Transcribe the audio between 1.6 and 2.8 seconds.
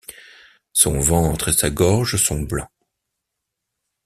gorge sont blancs.